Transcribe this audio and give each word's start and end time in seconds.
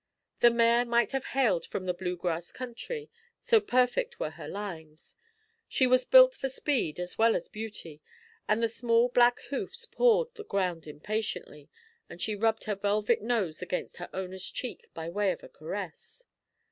The 0.39 0.49
mare 0.49 0.83
might 0.83 1.11
have 1.11 1.25
hailed 1.37 1.63
from 1.63 1.85
the 1.85 1.93
blue 1.93 2.17
grass 2.17 2.51
country, 2.51 3.11
so 3.39 3.59
perfect 3.61 4.19
were 4.19 4.31
her 4.31 4.47
lines. 4.47 5.15
She 5.67 5.85
was 5.85 6.05
built 6.05 6.33
for 6.33 6.49
speed 6.49 6.99
as 6.99 7.19
well 7.19 7.35
as 7.35 7.47
beauty, 7.47 8.01
and 8.47 8.63
the 8.63 8.67
small 8.67 9.09
black 9.09 9.39
hoofs 9.51 9.85
pawed 9.85 10.33
the 10.33 10.43
ground 10.43 10.87
impatiently, 10.87 11.69
as 12.09 12.19
she 12.19 12.33
rubbed 12.35 12.63
her 12.63 12.73
velvet 12.73 13.21
nose 13.21 13.61
against 13.61 13.97
her 13.97 14.09
owner's 14.11 14.49
cheek 14.49 14.89
by 14.95 15.07
way 15.07 15.31
of 15.31 15.43
a 15.43 15.49
caress. 15.49 16.23